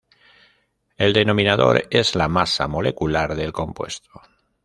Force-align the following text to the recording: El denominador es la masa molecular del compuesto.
El 0.97 1.13
denominador 1.13 1.83
es 1.91 2.15
la 2.15 2.27
masa 2.27 2.67
molecular 2.67 3.35
del 3.35 3.53
compuesto. 3.53 4.09